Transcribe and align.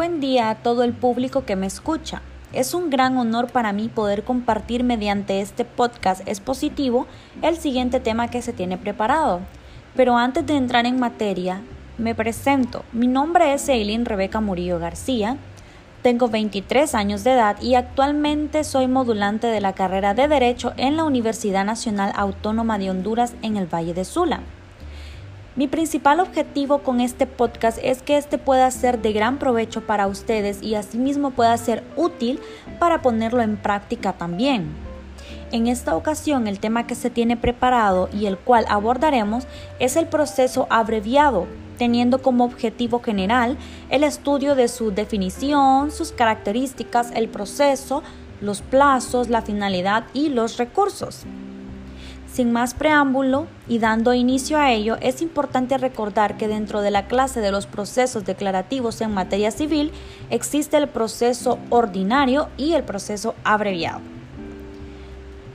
Buen 0.00 0.18
día 0.18 0.48
a 0.48 0.54
todo 0.54 0.82
el 0.82 0.94
público 0.94 1.44
que 1.44 1.56
me 1.56 1.66
escucha. 1.66 2.22
Es 2.54 2.72
un 2.72 2.88
gran 2.88 3.18
honor 3.18 3.52
para 3.52 3.74
mí 3.74 3.88
poder 3.88 4.24
compartir 4.24 4.82
mediante 4.82 5.42
este 5.42 5.66
podcast 5.66 6.26
expositivo 6.26 7.06
el 7.42 7.58
siguiente 7.58 8.00
tema 8.00 8.28
que 8.28 8.40
se 8.40 8.54
tiene 8.54 8.78
preparado. 8.78 9.40
Pero 9.94 10.16
antes 10.16 10.46
de 10.46 10.56
entrar 10.56 10.86
en 10.86 10.98
materia, 10.98 11.60
me 11.98 12.14
presento. 12.14 12.82
Mi 12.92 13.08
nombre 13.08 13.52
es 13.52 13.68
Eileen 13.68 14.06
Rebeca 14.06 14.40
Murillo 14.40 14.78
García. 14.78 15.36
Tengo 16.00 16.28
23 16.28 16.94
años 16.94 17.22
de 17.22 17.32
edad 17.32 17.60
y 17.60 17.74
actualmente 17.74 18.64
soy 18.64 18.86
modulante 18.86 19.48
de 19.48 19.60
la 19.60 19.74
carrera 19.74 20.14
de 20.14 20.28
Derecho 20.28 20.72
en 20.78 20.96
la 20.96 21.04
Universidad 21.04 21.66
Nacional 21.66 22.14
Autónoma 22.16 22.78
de 22.78 22.88
Honduras 22.88 23.34
en 23.42 23.58
el 23.58 23.66
Valle 23.66 23.92
de 23.92 24.06
Sula. 24.06 24.40
Mi 25.56 25.66
principal 25.66 26.20
objetivo 26.20 26.78
con 26.78 27.00
este 27.00 27.26
podcast 27.26 27.78
es 27.82 28.02
que 28.02 28.16
este 28.16 28.38
pueda 28.38 28.70
ser 28.70 29.02
de 29.02 29.12
gran 29.12 29.38
provecho 29.38 29.80
para 29.80 30.06
ustedes 30.06 30.62
y 30.62 30.76
asimismo 30.76 31.32
pueda 31.32 31.56
ser 31.56 31.82
útil 31.96 32.38
para 32.78 33.02
ponerlo 33.02 33.42
en 33.42 33.56
práctica 33.56 34.12
también. 34.12 34.68
En 35.50 35.66
esta 35.66 35.96
ocasión 35.96 36.46
el 36.46 36.60
tema 36.60 36.86
que 36.86 36.94
se 36.94 37.10
tiene 37.10 37.36
preparado 37.36 38.08
y 38.12 38.26
el 38.26 38.38
cual 38.38 38.64
abordaremos 38.68 39.48
es 39.80 39.96
el 39.96 40.06
proceso 40.06 40.68
abreviado, 40.70 41.48
teniendo 41.78 42.22
como 42.22 42.44
objetivo 42.44 43.00
general 43.02 43.58
el 43.88 44.04
estudio 44.04 44.54
de 44.54 44.68
su 44.68 44.92
definición, 44.92 45.90
sus 45.90 46.12
características, 46.12 47.10
el 47.10 47.28
proceso, 47.28 48.04
los 48.40 48.62
plazos, 48.62 49.28
la 49.28 49.42
finalidad 49.42 50.04
y 50.14 50.28
los 50.28 50.58
recursos. 50.58 51.26
Sin 52.32 52.52
más 52.52 52.74
preámbulo 52.74 53.48
y 53.66 53.80
dando 53.80 54.14
inicio 54.14 54.56
a 54.56 54.70
ello, 54.70 54.96
es 55.00 55.20
importante 55.20 55.76
recordar 55.78 56.36
que 56.36 56.46
dentro 56.46 56.80
de 56.80 56.92
la 56.92 57.06
clase 57.06 57.40
de 57.40 57.50
los 57.50 57.66
procesos 57.66 58.24
declarativos 58.24 59.00
en 59.00 59.12
materia 59.12 59.50
civil 59.50 59.90
existe 60.30 60.76
el 60.76 60.88
proceso 60.88 61.58
ordinario 61.70 62.48
y 62.56 62.74
el 62.74 62.84
proceso 62.84 63.34
abreviado. 63.42 64.00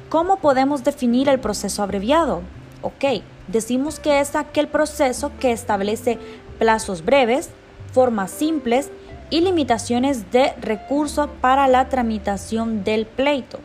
¿Cómo 0.09 0.37
podemos 0.37 0.83
definir 0.83 1.29
el 1.29 1.39
proceso 1.39 1.81
abreviado? 1.81 2.41
Ok, 2.81 3.23
decimos 3.47 3.99
que 4.01 4.19
es 4.19 4.35
aquel 4.35 4.67
proceso 4.67 5.31
que 5.39 5.53
establece 5.53 6.19
plazos 6.59 7.05
breves, 7.05 7.51
formas 7.93 8.31
simples 8.31 8.91
y 9.29 9.39
limitaciones 9.39 10.29
de 10.31 10.53
recurso 10.59 11.29
para 11.39 11.69
la 11.69 11.87
tramitación 11.87 12.83
del 12.83 13.05
pleito. 13.05 13.59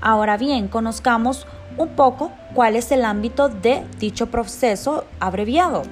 Ahora 0.00 0.36
bien, 0.36 0.68
conozcamos 0.68 1.46
un 1.78 1.88
poco 1.90 2.30
cuál 2.54 2.76
es 2.76 2.92
el 2.92 3.04
ámbito 3.04 3.48
de 3.48 3.84
dicho 3.98 4.26
proceso 4.26 5.04
abreviado. 5.20 5.82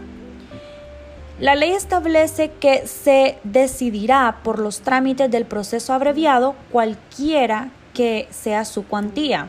La 1.39 1.55
ley 1.55 1.71
establece 1.73 2.51
que 2.51 2.87
se 2.87 3.39
decidirá 3.45 4.41
por 4.43 4.59
los 4.59 4.81
trámites 4.81 5.31
del 5.31 5.45
proceso 5.45 5.93
abreviado 5.93 6.55
cualquiera 6.73 7.71
que 7.93 8.27
sea 8.31 8.65
su 8.65 8.87
cuantía. 8.87 9.49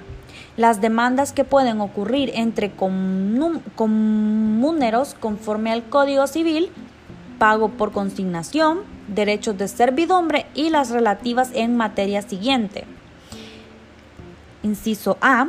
Las 0.58 0.82
demandas 0.82 1.32
que 1.32 1.46
pueden 1.46 1.80
ocurrir 1.82 2.32
entre 2.34 2.72
comuneros 2.72 3.66
conforme 5.20 5.72
al 5.72 5.88
Código 5.88 6.28
Civil, 6.28 6.70
pago 7.40 7.70
por 7.70 7.92
consignación, 7.92 8.80
derechos 9.08 9.58
de 9.58 9.70
servidumbre 9.70 10.46
y 10.56 10.70
las 10.70 10.90
relativas 10.90 11.52
en 11.54 11.78
materia 11.78 12.22
siguiente. 12.22 12.84
Inciso 14.64 15.18
A 15.22 15.48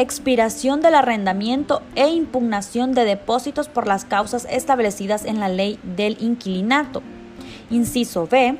expiración 0.00 0.80
del 0.80 0.94
arrendamiento 0.94 1.82
e 1.94 2.08
impugnación 2.08 2.92
de 2.94 3.04
depósitos 3.04 3.68
por 3.68 3.86
las 3.86 4.04
causas 4.04 4.46
establecidas 4.50 5.24
en 5.24 5.40
la 5.40 5.48
ley 5.48 5.78
del 5.82 6.16
inquilinato. 6.20 7.02
Inciso 7.70 8.26
B, 8.26 8.56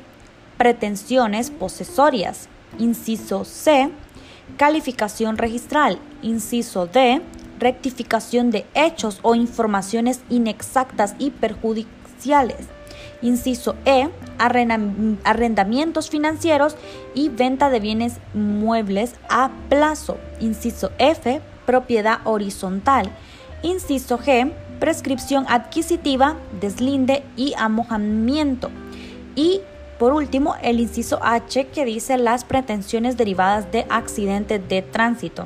pretensiones 0.57 1.49
posesorias. 1.49 2.47
Inciso 2.77 3.43
C, 3.43 3.89
calificación 4.57 5.37
registral. 5.37 5.99
Inciso 6.21 6.85
D, 6.85 7.21
rectificación 7.59 8.51
de 8.51 8.65
hechos 8.73 9.19
o 9.21 9.35
informaciones 9.35 10.21
inexactas 10.29 11.15
y 11.17 11.31
perjudiciales. 11.31 12.67
Inciso 13.21 13.75
E, 13.85 14.09
arrendamientos 14.41 16.09
financieros 16.09 16.75
y 17.13 17.29
venta 17.29 17.69
de 17.69 17.79
bienes 17.79 18.17
muebles 18.33 19.15
a 19.29 19.51
plazo. 19.69 20.17
Inciso 20.39 20.91
F, 20.97 21.41
propiedad 21.65 22.19
horizontal. 22.25 23.11
Inciso 23.63 24.17
G, 24.17 24.51
prescripción 24.79 25.45
adquisitiva, 25.47 26.37
deslinde 26.59 27.23
y 27.37 27.53
amojamiento. 27.57 28.71
Y 29.35 29.61
por 29.99 30.13
último, 30.13 30.55
el 30.63 30.79
inciso 30.79 31.19
H 31.21 31.67
que 31.67 31.85
dice 31.85 32.17
las 32.17 32.43
pretensiones 32.43 33.17
derivadas 33.17 33.71
de 33.71 33.85
accidentes 33.87 34.67
de 34.67 34.81
tránsito. 34.81 35.45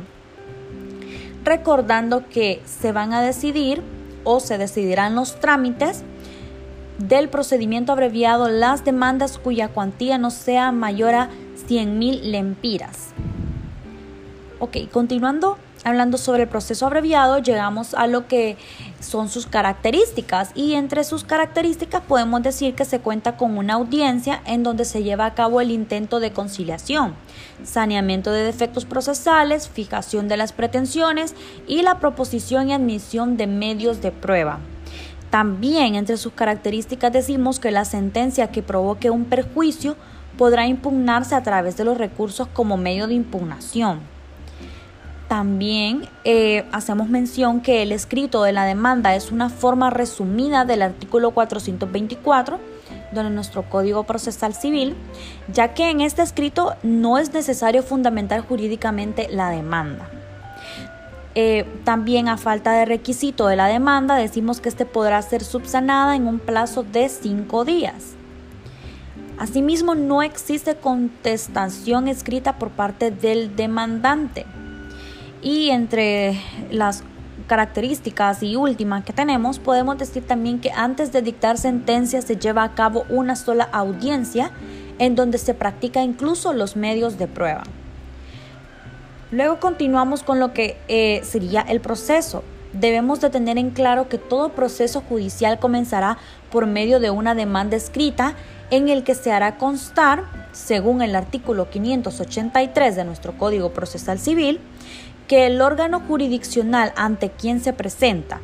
Recordando 1.43 2.27
que 2.29 2.61
se 2.65 2.93
van 2.93 3.11
a 3.11 3.21
decidir 3.21 3.81
o 4.23 4.39
se 4.39 4.57
decidirán 4.57 5.13
los 5.13 5.39
trámites 5.41 6.03
del 6.99 7.29
procedimiento 7.29 7.91
abreviado 7.91 8.49
las 8.49 8.85
demandas 8.85 9.37
cuya 9.37 9.69
cuantía 9.69 10.17
no 10.17 10.31
sea 10.31 10.71
mayor 10.71 11.15
a 11.15 11.29
100 11.67 11.99
mil 11.99 12.31
lempiras. 12.31 13.13
Ok, 14.59 14.77
continuando 14.91 15.57
hablando 15.85 16.17
sobre 16.17 16.43
el 16.43 16.49
proceso 16.49 16.87
abreviado, 16.87 17.37
llegamos 17.37 17.93
a 17.93 18.07
lo 18.07 18.27
que 18.27 18.57
son 18.99 19.29
sus 19.29 19.45
características 19.45 20.49
y 20.55 20.73
entre 20.73 21.03
sus 21.03 21.23
características 21.23 22.01
podemos 22.01 22.41
decir 22.41 22.73
que 22.73 22.85
se 22.85 22.99
cuenta 22.99 23.37
con 23.37 23.57
una 23.57 23.75
audiencia 23.75 24.41
en 24.45 24.63
donde 24.63 24.83
se 24.83 25.03
lleva 25.03 25.27
a 25.27 25.35
cabo 25.35 25.61
el 25.61 25.69
intento 25.69 26.19
de 26.19 26.31
conciliación, 26.31 27.13
saneamiento 27.63 28.31
de 28.31 28.43
defectos 28.43 28.85
procesales, 28.85 29.69
fijación 29.69 30.27
de 30.27 30.37
las 30.37 30.53
pretensiones 30.53 31.35
y 31.67 31.83
la 31.83 31.99
proposición 31.99 32.69
y 32.69 32.73
admisión 32.73 33.37
de 33.37 33.45
medios 33.45 34.01
de 34.01 34.11
prueba. 34.11 34.59
También 35.29 35.95
entre 35.95 36.17
sus 36.17 36.33
características 36.33 37.11
decimos 37.11 37.59
que 37.59 37.71
la 37.71 37.85
sentencia 37.85 38.51
que 38.51 38.63
provoque 38.63 39.09
un 39.09 39.25
perjuicio 39.25 39.95
podrá 40.37 40.67
impugnarse 40.67 41.35
a 41.35 41.43
través 41.43 41.77
de 41.77 41.85
los 41.85 41.97
recursos 41.97 42.47
como 42.47 42.77
medio 42.77 43.07
de 43.07 43.15
impugnación. 43.15 43.99
También 45.27 46.07
eh, 46.23 46.65
hacemos 46.71 47.09
mención 47.09 47.61
que 47.61 47.81
el 47.81 47.91
escrito 47.91 48.43
de 48.43 48.51
la 48.53 48.65
demanda 48.65 49.15
es 49.15 49.31
una 49.31 49.49
forma 49.49 49.89
resumida 49.89 50.65
del 50.65 50.83
artículo 50.83 51.31
424 51.31 52.59
de 53.11 53.29
nuestro 53.31 53.63
Código 53.63 54.03
Procesal 54.03 54.53
Civil, 54.53 54.95
ya 55.51 55.73
que 55.73 55.89
en 55.89 56.01
este 56.01 56.21
escrito 56.21 56.75
no 56.83 57.17
es 57.17 57.33
necesario 57.33 57.81
fundamentar 57.81 58.41
jurídicamente 58.41 59.27
la 59.31 59.49
demanda. 59.49 60.09
Eh, 61.37 61.65
también 61.83 62.29
a 62.29 62.37
falta 62.37 62.71
de 62.71 62.85
requisito 62.85 63.47
de 63.47 63.57
la 63.57 63.67
demanda, 63.67 64.15
decimos 64.15 64.61
que 64.61 64.69
este 64.69 64.85
podrá 64.85 65.21
ser 65.21 65.43
subsanada 65.43 66.15
en 66.15 66.27
un 66.27 66.39
plazo 66.39 66.83
de 66.83 67.09
cinco 67.09 67.65
días. 67.65 68.15
Asimismo, 69.37 69.95
no 69.95 70.23
existe 70.23 70.75
contestación 70.75 72.07
escrita 72.07 72.57
por 72.57 72.69
parte 72.69 73.11
del 73.11 73.53
demandante. 73.57 74.45
Y 75.41 75.71
entre 75.71 76.39
las 76.71 77.03
características 77.47 78.41
y 78.41 78.55
últimas 78.55 79.03
que 79.03 79.11
tenemos, 79.11 79.59
podemos 79.59 79.97
decir 79.97 80.25
también 80.25 80.59
que 80.59 80.71
antes 80.71 81.11
de 81.11 81.21
dictar 81.21 81.57
sentencia 81.57 82.21
se 82.21 82.37
lleva 82.37 82.63
a 82.63 82.75
cabo 82.75 83.03
una 83.09 83.35
sola 83.35 83.67
audiencia 83.73 84.51
en 84.99 85.15
donde 85.15 85.37
se 85.37 85.53
practica 85.53 86.01
incluso 86.01 86.53
los 86.53 86.77
medios 86.77 87.17
de 87.17 87.27
prueba. 87.27 87.63
Luego 89.35 89.59
continuamos 89.59 90.23
con 90.23 90.39
lo 90.39 90.53
que 90.53 90.77
eh, 90.87 91.19
sería 91.25 91.59
el 91.59 91.81
proceso. 91.81 92.41
Debemos 92.71 93.19
de 93.19 93.29
tener 93.29 93.57
en 93.57 93.71
claro 93.71 94.07
que 94.07 94.17
todo 94.17 94.53
proceso 94.53 95.01
judicial 95.01 95.59
comenzará 95.59 96.17
por 96.49 96.67
medio 96.67 97.01
de 97.01 97.09
una 97.09 97.35
demanda 97.35 97.75
escrita 97.75 98.35
en 98.71 98.87
el 98.87 99.03
que 99.03 99.13
se 99.13 99.33
hará 99.33 99.57
constar, 99.57 100.23
según 100.53 101.01
el 101.01 101.17
artículo 101.17 101.69
583 101.69 102.95
de 102.95 103.03
nuestro 103.03 103.37
Código 103.37 103.73
Procesal 103.73 104.19
Civil, 104.19 104.61
que 105.27 105.47
el 105.47 105.61
órgano 105.61 105.99
jurisdiccional 105.99 106.93
ante 106.95 107.29
quien 107.29 107.59
se 107.59 107.73
presenta. 107.73 108.39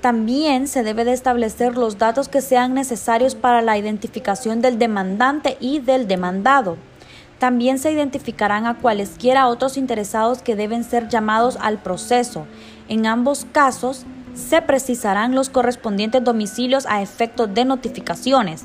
También 0.00 0.66
se 0.66 0.82
debe 0.82 1.04
de 1.04 1.12
establecer 1.12 1.76
los 1.76 1.98
datos 1.98 2.30
que 2.30 2.40
sean 2.40 2.72
necesarios 2.72 3.34
para 3.34 3.60
la 3.60 3.76
identificación 3.76 4.62
del 4.62 4.78
demandante 4.78 5.58
y 5.60 5.80
del 5.80 6.08
demandado 6.08 6.78
también 7.42 7.80
se 7.80 7.90
identificarán 7.90 8.66
a 8.66 8.74
cualesquiera 8.74 9.48
otros 9.48 9.76
interesados 9.76 10.42
que 10.42 10.54
deben 10.54 10.84
ser 10.84 11.08
llamados 11.08 11.58
al 11.60 11.82
proceso. 11.82 12.46
En 12.88 13.04
ambos 13.04 13.48
casos, 13.50 14.06
se 14.32 14.62
precisarán 14.62 15.34
los 15.34 15.48
correspondientes 15.48 16.22
domicilios 16.22 16.86
a 16.86 17.02
efectos 17.02 17.52
de 17.52 17.64
notificaciones. 17.64 18.62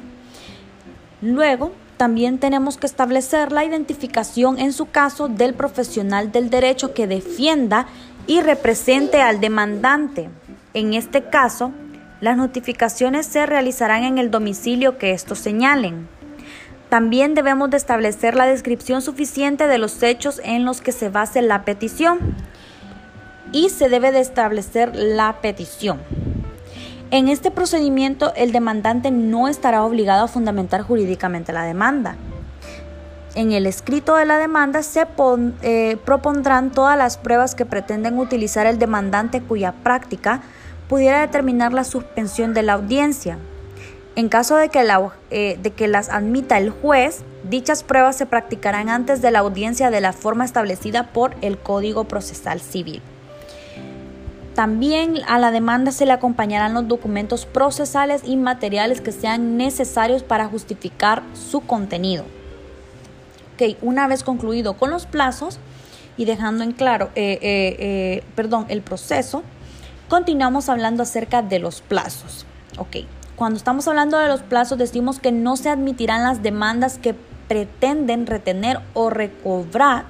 Luego, 1.24 1.72
también 1.98 2.38
tenemos 2.38 2.78
que 2.78 2.86
establecer 2.86 3.52
la 3.52 3.66
identificación 3.66 4.60
en 4.60 4.72
su 4.74 4.86
caso 4.86 5.28
del 5.28 5.56
profesional 5.56 6.32
del 6.32 6.52
derecho 6.52 6.94
que 6.94 7.08
defienda 7.08 7.88
y 8.28 8.42
represente 8.42 9.24
al 9.24 9.40
demandante. 9.40 10.30
En 10.76 10.94
este 10.94 11.24
caso, 11.24 11.72
las 12.22 12.38
notificaciones 12.38 13.26
se 13.26 13.48
realizarán 13.48 14.04
en 14.04 14.20
el 14.20 14.30
domicilio 14.30 15.00
que 15.00 15.14
estos 15.14 15.40
señalen. 15.40 16.16
También 16.90 17.36
debemos 17.36 17.70
de 17.70 17.78
establecer 17.78 18.36
la 18.36 18.46
descripción 18.46 19.02
suficiente 19.02 19.68
de 19.68 19.78
los 19.78 20.02
hechos 20.04 20.40
en 20.44 20.64
los 20.64 20.80
que 20.82 20.94
se 20.94 21.10
base 21.10 21.42
la 21.42 21.64
petición 21.64 22.36
y 23.52 23.70
se 23.70 23.90
debe 23.90 24.12
de 24.12 24.22
establecer 24.22 24.96
la 24.96 25.42
petición. 25.42 26.00
En 27.12 27.28
este 27.28 27.52
procedimiento 27.52 28.34
el 28.36 28.52
demandante 28.52 29.12
no 29.12 29.48
estará 29.48 29.84
obligado 29.84 30.26
a 30.26 30.28
fundamentar 30.28 30.82
jurídicamente 30.82 31.54
la 31.54 31.64
demanda. 31.64 32.16
En 33.36 33.52
el 33.52 33.66
escrito 33.66 34.16
de 34.16 34.26
la 34.26 34.38
demanda 34.38 34.82
se 34.82 35.06
eh, 35.62 35.98
propondrán 36.06 36.72
todas 36.72 36.98
las 36.98 37.18
pruebas 37.18 37.54
que 37.54 37.66
pretenden 37.66 38.18
utilizar 38.18 38.66
el 38.66 38.80
demandante 38.80 39.42
cuya 39.42 39.74
práctica 39.74 40.42
pudiera 40.90 41.22
determinar 41.22 41.74
la 41.74 41.84
suspensión 41.84 42.54
de 42.54 42.64
la 42.64 42.74
audiencia. 42.74 43.38
En 44.18 44.30
caso 44.30 44.56
de 44.56 44.70
que, 44.70 44.84
eh, 45.30 45.60
de 45.62 45.72
que 45.74 45.88
las 45.88 46.10
admita 46.10 46.58
el 46.58 46.72
juez, 46.72 47.22
dichas 47.48 47.84
pruebas 47.84 48.16
se 48.16 48.26
practicarán 48.26 48.90
antes 48.90 49.22
de 49.22 49.30
la 49.30 49.40
audiencia 49.40 49.92
de 49.92 50.02
la 50.02 50.12
forma 50.12 50.44
establecida 50.44 51.14
por 51.14 51.36
el 51.42 51.60
Código 51.60 52.06
Procesal 52.06 52.60
Civil. 52.60 53.04
También 54.56 55.20
a 55.28 55.38
la 55.38 55.52
demanda 55.52 55.92
se 55.92 56.08
le 56.08 56.14
acompañarán 56.14 56.74
los 56.74 56.88
documentos 56.88 57.46
procesales 57.46 58.24
y 58.26 58.38
materiales 58.38 59.02
que 59.02 59.12
sean 59.12 59.56
necesarios 59.56 60.24
para 60.24 60.48
justificar 60.48 61.22
su 61.36 61.62
contenido. 61.62 62.26
Okay, 63.54 63.78
una 63.84 64.08
vez 64.08 64.24
concluido 64.24 64.74
con 64.78 64.90
los 64.90 65.06
plazos 65.06 65.60
y 66.18 66.26
dejando 66.26 66.64
en 66.64 66.72
claro, 66.72 67.12
eh, 67.14 67.38
eh, 67.44 68.24
perdón, 68.34 68.66
el 68.70 68.82
proceso, 68.82 69.44
continuamos 70.10 70.70
hablando 70.70 71.04
acerca 71.04 71.44
de 71.44 71.60
los 71.60 71.82
plazos. 71.82 72.48
Okay. 72.80 73.08
Cuando 73.38 73.58
estamos 73.58 73.88
hablando 73.88 74.18
de 74.18 74.30
los 74.30 74.42
plazos, 74.42 74.80
decimos 74.80 75.20
que 75.20 75.32
no 75.32 75.58
se 75.58 75.70
admitirán 75.70 76.24
las 76.24 76.42
demandas 76.42 76.98
que 76.98 77.14
pretenden 77.48 78.26
retener 78.26 78.80
o 78.96 79.12
recobrar, 79.12 80.06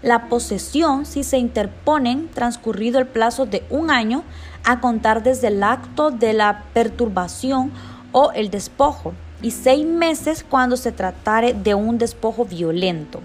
la 0.00 0.28
posesión 0.28 1.04
si 1.06 1.24
se 1.24 1.38
interponen 1.38 2.28
transcurrido 2.28 3.00
el 3.00 3.08
plazo 3.08 3.46
de 3.46 3.64
un 3.68 3.90
año 3.90 4.22
a 4.62 4.78
contar 4.78 5.24
desde 5.24 5.48
el 5.48 5.64
acto 5.64 6.12
de 6.12 6.34
la 6.34 6.62
perturbación 6.72 7.72
o 8.12 8.30
el 8.30 8.50
despojo 8.50 9.12
y 9.42 9.50
seis 9.50 9.84
meses 9.84 10.46
cuando 10.48 10.76
se 10.76 10.92
tratare 10.92 11.52
de 11.52 11.74
un 11.74 11.98
despojo 11.98 12.44
violento. 12.44 13.18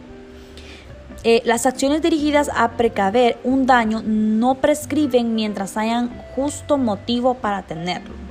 Eh, 1.23 1.43
las 1.45 1.67
acciones 1.67 2.01
dirigidas 2.01 2.49
a 2.55 2.71
precaver 2.71 3.37
un 3.43 3.67
daño 3.67 4.01
no 4.03 4.55
prescriben 4.55 5.35
mientras 5.35 5.77
hayan 5.77 6.09
justo 6.35 6.79
motivo 6.79 7.35
para 7.35 7.61
tenerlo. 7.61 8.26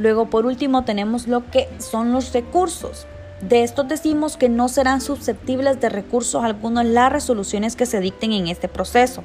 Luego, 0.00 0.30
por 0.30 0.46
último, 0.46 0.82
tenemos 0.82 1.28
lo 1.28 1.50
que 1.50 1.68
son 1.78 2.10
los 2.10 2.32
recursos. 2.32 3.06
De 3.42 3.62
estos 3.62 3.86
decimos 3.86 4.38
que 4.38 4.48
no 4.48 4.68
serán 4.70 5.02
susceptibles 5.02 5.78
de 5.78 5.90
recursos 5.90 6.42
algunos 6.42 6.86
las 6.86 7.12
resoluciones 7.12 7.76
que 7.76 7.84
se 7.84 8.00
dicten 8.00 8.32
en 8.32 8.48
este 8.48 8.66
proceso, 8.66 9.24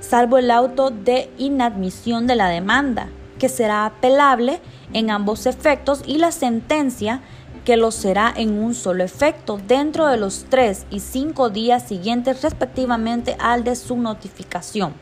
salvo 0.00 0.38
el 0.38 0.50
auto 0.50 0.88
de 0.88 1.30
inadmisión 1.36 2.26
de 2.26 2.36
la 2.36 2.48
demanda, 2.48 3.10
que 3.38 3.50
será 3.50 3.84
apelable 3.84 4.60
en 4.94 5.10
ambos 5.10 5.44
efectos 5.44 6.02
y 6.06 6.16
la 6.16 6.32
sentencia 6.32 7.20
que 7.66 7.76
lo 7.76 7.90
será 7.90 8.32
en 8.34 8.62
un 8.62 8.74
solo 8.74 9.04
efecto 9.04 9.60
dentro 9.68 10.06
de 10.06 10.16
los 10.16 10.46
tres 10.48 10.86
y 10.90 11.00
cinco 11.00 11.50
días 11.50 11.86
siguientes 11.86 12.40
respectivamente 12.40 13.36
al 13.38 13.62
de 13.62 13.76
su 13.76 13.98
notificación. 13.98 14.94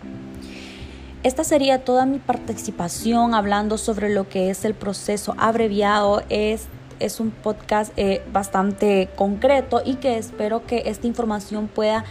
Esta 1.23 1.45
sería 1.45 1.85
toda 1.85 2.07
mi 2.07 2.19
participación 2.19 3.35
hablando 3.35 3.79
sobre 3.79 4.11
lo 4.11 4.29
que 4.29 4.51
es 4.51 4.65
el 4.65 4.75
proceso 4.75 5.35
abreviado. 5.39 6.23
Es, 6.29 6.67
es 7.01 7.21
un 7.21 7.31
podcast 7.31 7.93
eh, 7.97 8.23
bastante 8.33 9.09
concreto 9.17 9.83
y 9.85 9.97
que 9.97 10.19
espero 10.19 10.67
que 10.67 10.85
esta 10.87 11.07
información 11.07 11.69
pueda 11.69 12.05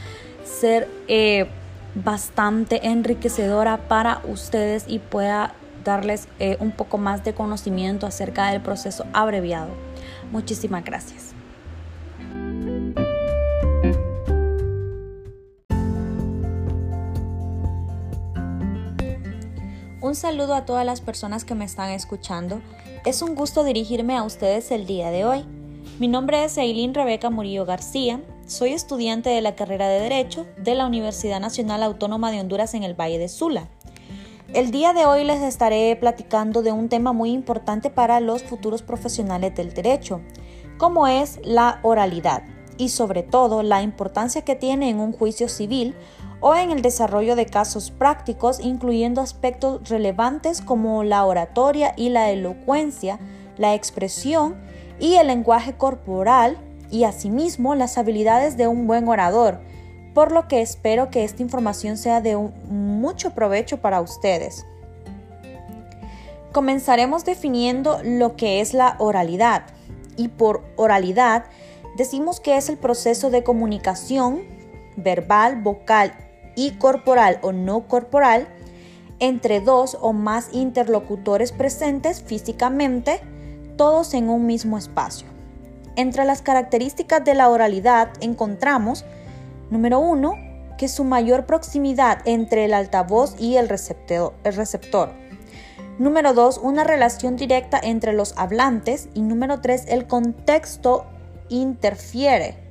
ser 0.44 0.90
eh, 1.08 1.48
bastante 1.96 2.88
enriquecedora 2.88 3.78
para 3.88 4.22
ustedes 4.28 4.86
y 4.88 5.00
pueda 5.00 5.54
darles 5.84 6.28
eh, 6.40 6.58
un 6.60 6.72
poco 6.72 6.98
más 6.98 7.24
de 7.24 7.34
conocimiento 7.34 8.06
acerca 8.08 8.52
del 8.52 8.62
proceso 8.62 9.06
abreviado. 9.14 9.70
Muchísimas 10.32 10.84
gracias. 10.84 11.35
Un 20.16 20.22
saludo 20.22 20.56
a 20.56 20.64
todas 20.66 20.86
las 20.86 21.02
personas 21.02 21.44
que 21.44 21.56
me 21.56 21.66
están 21.66 21.90
escuchando. 21.90 22.62
Es 23.06 23.22
un 23.22 23.36
gusto 23.36 23.66
dirigirme 23.66 24.16
a 24.16 24.24
ustedes 24.24 24.72
el 24.72 24.86
día 24.86 25.12
de 25.12 25.26
hoy. 25.26 25.44
Mi 26.00 26.08
nombre 26.08 26.46
es 26.46 26.58
Eileen 26.58 26.94
Rebeca 26.94 27.30
Murillo 27.30 27.66
García. 27.66 28.22
Soy 28.48 28.70
estudiante 28.70 29.30
de 29.30 29.42
la 29.42 29.58
carrera 29.58 29.90
de 29.90 30.00
Derecho 30.00 30.48
de 30.56 30.74
la 30.74 30.86
Universidad 30.86 31.42
Nacional 31.42 31.84
Autónoma 31.84 32.32
de 32.32 32.40
Honduras 32.40 32.76
en 32.76 32.84
el 32.84 32.98
Valle 32.98 33.20
de 33.20 33.28
Sula. 33.28 33.68
El 34.54 34.72
día 34.72 34.94
de 34.94 35.06
hoy 35.06 35.26
les 35.26 35.42
estaré 35.42 35.94
platicando 35.98 36.62
de 36.62 36.72
un 36.72 36.88
tema 36.88 37.12
muy 37.12 37.32
importante 37.32 37.90
para 37.90 38.22
los 38.22 38.42
futuros 38.42 38.84
profesionales 38.84 39.54
del 39.54 39.74
derecho, 39.74 40.22
como 40.78 41.08
es 41.08 41.42
la 41.44 41.82
oralidad 41.84 42.44
y 42.78 42.88
sobre 42.88 43.22
todo 43.22 43.64
la 43.64 43.82
importancia 43.82 44.44
que 44.44 44.56
tiene 44.56 44.90
en 44.90 45.00
un 45.00 45.12
juicio 45.12 45.50
civil 45.50 45.94
o 46.48 46.54
en 46.56 46.70
el 46.70 46.84
desarrollo 46.84 47.36
de 47.36 47.48
casos 47.48 47.90
prácticos, 47.90 48.60
incluyendo 48.60 49.20
aspectos 49.20 49.90
relevantes 49.90 50.62
como 50.62 51.04
la 51.04 51.26
oratoria 51.26 51.94
y 51.98 52.10
la 52.10 52.30
elocuencia, 52.30 53.18
la 53.58 53.74
expresión 53.74 54.54
y 55.00 55.16
el 55.16 55.26
lenguaje 55.26 55.74
corporal 55.74 56.56
y 56.92 57.06
asimismo 57.06 57.74
las 57.74 57.98
habilidades 57.98 58.58
de 58.58 58.68
un 58.68 58.86
buen 58.86 59.08
orador, 59.08 59.60
por 60.14 60.32
lo 60.32 60.48
que 60.48 60.62
espero 60.62 61.10
que 61.10 61.24
esta 61.24 61.42
información 61.42 61.98
sea 61.98 62.22
de 62.22 62.38
mucho 62.38 63.32
provecho 63.32 63.78
para 63.82 64.00
ustedes. 64.00 64.68
Comenzaremos 66.52 67.26
definiendo 67.26 68.02
lo 68.04 68.36
que 68.36 68.62
es 68.62 68.76
la 68.76 68.98
oralidad 69.00 69.64
y 70.16 70.28
por 70.28 70.64
oralidad 70.76 71.46
decimos 71.98 72.40
que 72.40 72.56
es 72.56 72.70
el 72.70 72.78
proceso 72.78 73.32
de 73.32 73.44
comunicación 73.44 74.44
verbal, 74.96 75.60
vocal 75.64 76.14
y 76.56 76.72
corporal 76.72 77.40
o 77.42 77.52
no 77.52 77.88
corporal 77.88 78.48
entre 79.20 79.62
dos 79.62 79.98
o 80.02 80.14
más 80.14 80.50
interlocutores 80.52 81.52
presentes 81.52 82.22
físicamente, 82.22 83.22
todos 83.78 84.14
en 84.14 84.30
un 84.30 84.46
mismo 84.46 84.78
espacio. 84.78 85.28
Entre 85.96 86.26
las 86.26 86.42
características 86.42 87.24
de 87.24 87.36
la 87.36 87.50
oralidad 87.50 88.10
encontramos, 88.20 89.06
número 89.70 90.00
uno, 90.00 90.34
que 90.78 90.88
su 90.90 91.06
mayor 91.06 91.46
proximidad 91.46 92.20
entre 92.26 92.66
el 92.66 92.74
altavoz 92.74 93.36
y 93.40 93.56
el 93.56 93.70
receptor. 93.70 94.34
El 94.44 94.56
receptor. 94.56 95.12
Número 95.98 96.34
dos, 96.34 96.60
una 96.62 96.84
relación 96.84 97.38
directa 97.38 97.80
entre 97.82 98.12
los 98.12 98.38
hablantes. 98.38 99.08
Y 99.14 99.22
número 99.22 99.62
tres, 99.62 99.86
el 99.88 100.08
contexto 100.08 101.06
interfiere 101.48 102.65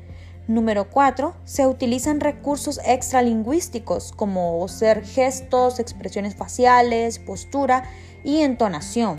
Número 0.47 0.91
4. 0.91 1.35
Se 1.45 1.67
utilizan 1.67 2.21
recursos 2.21 2.79
extralingüísticos 2.85 4.13
como 4.13 4.69
ser 4.69 5.03
gestos, 5.03 5.81
expresiones 5.81 6.35
faciales, 6.35 7.19
postura 7.19 7.85
y 8.25 8.41
entonación. 8.41 9.19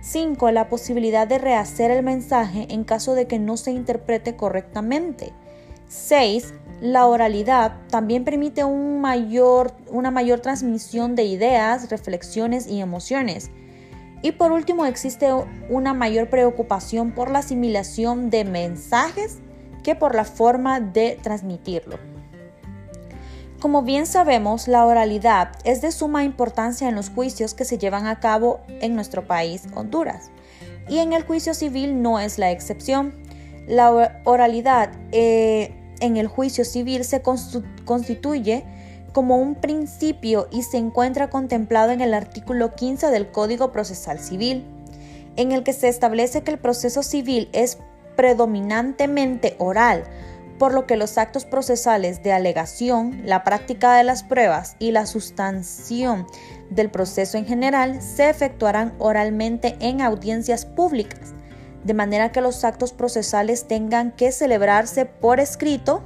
5. 0.00 0.50
La 0.52 0.70
posibilidad 0.70 1.26
de 1.26 1.38
rehacer 1.38 1.90
el 1.90 2.02
mensaje 2.02 2.68
en 2.70 2.84
caso 2.84 3.14
de 3.14 3.26
que 3.26 3.38
no 3.38 3.58
se 3.58 3.72
interprete 3.72 4.34
correctamente. 4.36 5.32
6. 5.88 6.54
La 6.80 7.06
oralidad 7.06 7.76
también 7.88 8.24
permite 8.24 8.64
un 8.64 9.02
mayor, 9.02 9.74
una 9.90 10.10
mayor 10.10 10.40
transmisión 10.40 11.16
de 11.16 11.24
ideas, 11.24 11.90
reflexiones 11.90 12.66
y 12.66 12.80
emociones. 12.80 13.50
Y 14.22 14.32
por 14.32 14.52
último, 14.52 14.86
existe 14.86 15.28
una 15.68 15.92
mayor 15.92 16.30
preocupación 16.30 17.12
por 17.12 17.30
la 17.30 17.40
asimilación 17.40 18.30
de 18.30 18.44
mensajes 18.44 19.40
que 19.86 19.94
por 19.94 20.16
la 20.16 20.24
forma 20.24 20.80
de 20.80 21.16
transmitirlo. 21.22 22.00
Como 23.60 23.82
bien 23.82 24.06
sabemos, 24.06 24.66
la 24.66 24.84
oralidad 24.84 25.52
es 25.62 25.80
de 25.80 25.92
suma 25.92 26.24
importancia 26.24 26.88
en 26.88 26.96
los 26.96 27.08
juicios 27.08 27.54
que 27.54 27.64
se 27.64 27.78
llevan 27.78 28.08
a 28.08 28.18
cabo 28.18 28.58
en 28.68 28.96
nuestro 28.96 29.28
país, 29.28 29.62
Honduras, 29.76 30.32
y 30.88 30.98
en 30.98 31.12
el 31.12 31.22
juicio 31.22 31.54
civil 31.54 32.02
no 32.02 32.18
es 32.18 32.36
la 32.36 32.50
excepción. 32.50 33.14
La 33.68 34.20
oralidad 34.24 34.90
eh, 35.12 35.72
en 36.00 36.16
el 36.16 36.26
juicio 36.26 36.64
civil 36.64 37.04
se 37.04 37.22
constituye 37.22 38.64
como 39.12 39.36
un 39.36 39.54
principio 39.54 40.48
y 40.50 40.64
se 40.64 40.78
encuentra 40.78 41.30
contemplado 41.30 41.92
en 41.92 42.00
el 42.00 42.12
artículo 42.12 42.74
15 42.74 43.06
del 43.12 43.30
Código 43.30 43.70
Procesal 43.70 44.18
Civil, 44.18 44.64
en 45.36 45.52
el 45.52 45.62
que 45.62 45.72
se 45.72 45.86
establece 45.86 46.42
que 46.42 46.50
el 46.50 46.58
proceso 46.58 47.04
civil 47.04 47.48
es 47.52 47.78
predominantemente 48.16 49.54
oral, 49.58 50.04
por 50.58 50.72
lo 50.72 50.86
que 50.86 50.96
los 50.96 51.18
actos 51.18 51.44
procesales 51.44 52.22
de 52.22 52.32
alegación, 52.32 53.22
la 53.24 53.44
práctica 53.44 53.94
de 53.94 54.04
las 54.04 54.22
pruebas 54.22 54.76
y 54.78 54.90
la 54.90 55.06
sustanción 55.06 56.26
del 56.70 56.90
proceso 56.90 57.38
en 57.38 57.46
general 57.46 58.00
se 58.00 58.30
efectuarán 58.30 58.94
oralmente 58.98 59.76
en 59.80 60.00
audiencias 60.00 60.64
públicas, 60.64 61.34
de 61.84 61.94
manera 61.94 62.32
que 62.32 62.40
los 62.40 62.64
actos 62.64 62.92
procesales 62.92 63.68
tengan 63.68 64.12
que 64.12 64.32
celebrarse 64.32 65.04
por 65.04 65.38
escrito, 65.38 66.02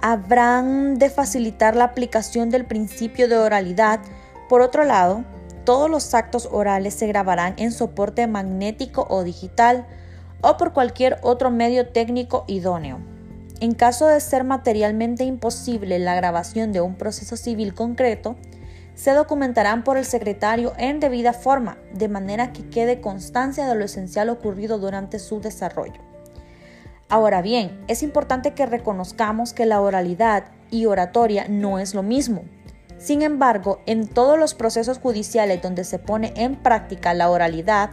habrán 0.00 0.98
de 0.98 1.10
facilitar 1.10 1.76
la 1.76 1.84
aplicación 1.84 2.50
del 2.50 2.64
principio 2.64 3.28
de 3.28 3.36
oralidad. 3.36 4.00
Por 4.48 4.62
otro 4.62 4.84
lado, 4.84 5.24
todos 5.64 5.90
los 5.90 6.14
actos 6.14 6.48
orales 6.50 6.94
se 6.94 7.06
grabarán 7.06 7.54
en 7.56 7.72
soporte 7.72 8.26
magnético 8.26 9.06
o 9.08 9.24
digital 9.24 9.86
o 10.42 10.56
por 10.56 10.72
cualquier 10.72 11.18
otro 11.22 11.50
medio 11.50 11.88
técnico 11.88 12.44
idóneo. 12.46 12.98
En 13.60 13.74
caso 13.74 14.06
de 14.06 14.20
ser 14.20 14.44
materialmente 14.44 15.24
imposible 15.24 15.98
la 15.98 16.14
grabación 16.14 16.72
de 16.72 16.80
un 16.80 16.94
proceso 16.94 17.36
civil 17.36 17.74
concreto, 17.74 18.36
se 18.94 19.12
documentarán 19.12 19.84
por 19.84 19.96
el 19.96 20.04
secretario 20.04 20.72
en 20.78 21.00
debida 21.00 21.32
forma, 21.32 21.78
de 21.92 22.08
manera 22.08 22.52
que 22.52 22.68
quede 22.68 23.00
constancia 23.00 23.66
de 23.66 23.74
lo 23.74 23.84
esencial 23.84 24.28
ocurrido 24.28 24.78
durante 24.78 25.18
su 25.18 25.40
desarrollo. 25.40 26.00
Ahora 27.08 27.42
bien, 27.42 27.82
es 27.88 28.02
importante 28.02 28.54
que 28.54 28.66
reconozcamos 28.66 29.52
que 29.52 29.66
la 29.66 29.80
oralidad 29.80 30.44
y 30.70 30.86
oratoria 30.86 31.46
no 31.48 31.78
es 31.78 31.94
lo 31.94 32.02
mismo. 32.02 32.44
Sin 33.00 33.22
embargo, 33.22 33.80
en 33.86 34.06
todos 34.06 34.38
los 34.38 34.52
procesos 34.52 34.98
judiciales 34.98 35.62
donde 35.62 35.84
se 35.84 35.98
pone 35.98 36.34
en 36.36 36.54
práctica 36.54 37.14
la 37.14 37.30
oralidad, 37.30 37.88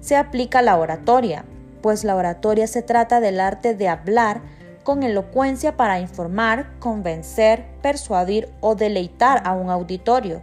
se 0.00 0.16
aplica 0.16 0.60
la 0.60 0.76
oratoria, 0.76 1.46
pues 1.80 2.04
la 2.04 2.14
oratoria 2.14 2.66
se 2.66 2.82
trata 2.82 3.20
del 3.20 3.40
arte 3.40 3.74
de 3.74 3.88
hablar 3.88 4.42
con 4.84 5.02
elocuencia 5.02 5.78
para 5.78 5.98
informar, 5.98 6.78
convencer, 6.78 7.64
persuadir 7.80 8.50
o 8.60 8.74
deleitar 8.74 9.40
a 9.46 9.52
un 9.54 9.70
auditorio, 9.70 10.42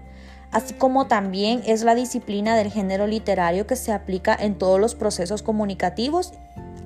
así 0.52 0.74
como 0.74 1.06
también 1.06 1.62
es 1.68 1.84
la 1.84 1.94
disciplina 1.94 2.56
del 2.56 2.72
género 2.72 3.06
literario 3.06 3.68
que 3.68 3.76
se 3.76 3.92
aplica 3.92 4.36
en 4.36 4.58
todos 4.58 4.80
los 4.80 4.96
procesos 4.96 5.44
comunicativos 5.44 6.34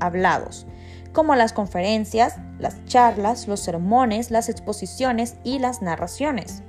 hablados, 0.01 0.67
como 1.13 1.35
las 1.35 1.53
conferencias, 1.53 2.35
las 2.59 2.83
charlas, 2.88 3.47
los 3.47 3.61
sermones, 3.61 4.31
las 4.31 4.50
exposiciones 4.50 5.35
y 5.45 5.59
las 5.59 5.81
narraciones. 5.81 6.61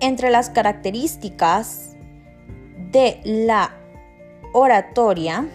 Entre 0.00 0.30
las 0.30 0.50
características 0.50 1.96
de 2.92 3.20
la 3.24 3.72
oratoria, 4.52 5.46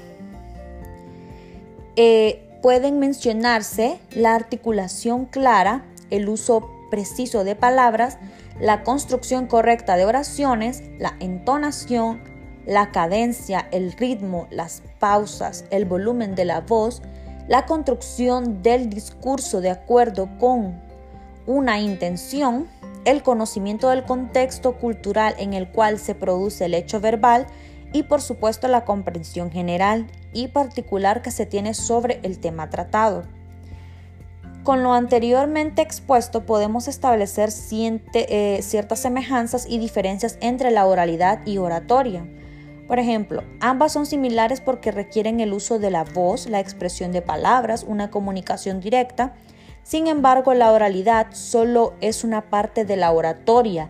eh, 1.95 2.43
pueden 2.61 2.99
mencionarse 2.99 3.99
la 4.11 4.35
articulación 4.35 5.25
clara, 5.25 5.85
el 6.09 6.29
uso 6.29 6.69
preciso 6.89 7.43
de 7.43 7.55
palabras, 7.55 8.17
la 8.59 8.83
construcción 8.83 9.47
correcta 9.47 9.95
de 9.95 10.05
oraciones, 10.05 10.83
la 10.99 11.15
entonación, 11.19 12.21
la 12.65 12.91
cadencia, 12.91 13.67
el 13.71 13.91
ritmo, 13.93 14.47
las 14.51 14.83
pausas, 14.99 15.65
el 15.71 15.85
volumen 15.85 16.35
de 16.35 16.45
la 16.45 16.61
voz, 16.61 17.01
la 17.47 17.65
construcción 17.65 18.61
del 18.61 18.89
discurso 18.89 19.59
de 19.59 19.69
acuerdo 19.69 20.29
con 20.39 20.81
una 21.45 21.79
intención, 21.79 22.67
el 23.05 23.23
conocimiento 23.23 23.89
del 23.89 24.03
contexto 24.03 24.73
cultural 24.77 25.35
en 25.37 25.53
el 25.53 25.69
cual 25.69 25.99
se 25.99 26.15
produce 26.15 26.65
el 26.65 26.73
hecho 26.73 26.99
verbal 26.99 27.47
y 27.91 28.03
por 28.03 28.21
supuesto 28.21 28.67
la 28.67 28.85
comprensión 28.85 29.51
general 29.51 30.07
y 30.33 30.47
particular 30.47 31.21
que 31.21 31.31
se 31.31 31.45
tiene 31.45 31.73
sobre 31.73 32.19
el 32.23 32.39
tema 32.39 32.69
tratado. 32.69 33.23
Con 34.63 34.81
lo 34.81 34.93
anteriormente 34.93 35.81
expuesto 35.81 36.45
podemos 36.45 36.87
establecer 36.87 37.49
eh, 37.51 38.59
ciertas 38.61 38.99
semejanzas 38.99 39.65
y 39.67 39.77
diferencias 39.77 40.37
entre 40.39 40.71
la 40.71 40.85
oralidad 40.85 41.45
y 41.45 41.57
oratoria. 41.57 42.25
Por 42.87 42.97
ejemplo, 42.97 43.43
ambas 43.59 43.91
son 43.91 44.05
similares 44.05 44.61
porque 44.61 44.91
requieren 44.91 45.41
el 45.41 45.51
uso 45.51 45.79
de 45.79 45.89
la 45.89 46.05
voz, 46.05 46.47
la 46.47 46.61
expresión 46.61 47.11
de 47.11 47.21
palabras, 47.21 47.83
una 47.85 48.09
comunicación 48.09 48.79
directa. 48.79 49.33
Sin 49.83 50.07
embargo, 50.07 50.53
la 50.53 50.71
oralidad 50.71 51.27
solo 51.31 51.93
es 52.01 52.23
una 52.23 52.41
parte 52.49 52.85
de 52.85 52.95
la 52.95 53.11
oratoria, 53.11 53.89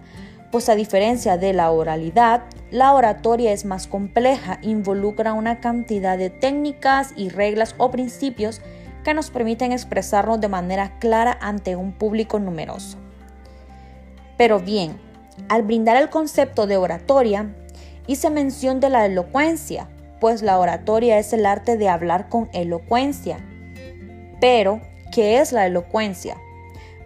pues 0.51 0.69
a 0.69 0.75
diferencia 0.75 1.37
de 1.37 1.53
la 1.53 1.71
oralidad, 1.71 2.43
la 2.71 2.93
oratoria 2.93 3.51
es 3.51 3.65
más 3.65 3.87
compleja, 3.87 4.59
involucra 4.61 5.33
una 5.33 5.59
cantidad 5.59 6.17
de 6.17 6.29
técnicas 6.29 7.13
y 7.15 7.29
reglas 7.29 7.75
o 7.77 7.91
principios 7.91 8.61
que 9.03 9.13
nos 9.13 9.29
permiten 9.29 9.71
expresarnos 9.71 10.41
de 10.41 10.47
manera 10.47 10.97
clara 10.99 11.37
ante 11.41 11.75
un 11.75 11.91
público 11.91 12.39
numeroso. 12.39 12.97
Pero 14.37 14.59
bien, 14.59 14.97
al 15.49 15.63
brindar 15.63 15.97
el 15.97 16.09
concepto 16.09 16.67
de 16.67 16.77
oratoria, 16.77 17.53
hice 18.07 18.29
mención 18.29 18.79
de 18.79 18.89
la 18.89 19.05
elocuencia, 19.05 19.89
pues 20.19 20.41
la 20.41 20.57
oratoria 20.57 21.19
es 21.19 21.33
el 21.33 21.45
arte 21.45 21.77
de 21.77 21.89
hablar 21.89 22.29
con 22.29 22.49
elocuencia. 22.53 23.39
Pero, 24.39 24.81
¿qué 25.13 25.39
es 25.39 25.51
la 25.51 25.67
elocuencia? 25.67 26.37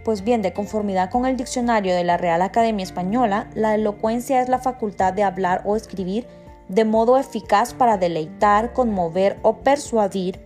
Pues 0.06 0.24
bien, 0.24 0.42
de 0.42 0.54
conformidad 0.54 1.12
con 1.12 1.26
el 1.26 1.36
diccionario 1.36 1.94
de 1.94 2.06
la 2.06 2.16
Real 2.16 2.42
Academia 2.42 2.84
Española, 2.84 3.50
la 3.54 3.76
elocuencia 3.76 4.42
es 4.42 4.48
la 4.48 4.60
facultad 4.60 5.12
de 5.12 5.24
hablar 5.24 5.62
o 5.66 5.76
escribir 5.76 6.26
de 6.70 6.86
modo 6.86 7.18
eficaz 7.18 7.74
para 7.74 7.98
deleitar, 7.98 8.72
conmover 8.72 9.38
o 9.42 9.58
persuadir, 9.58 10.40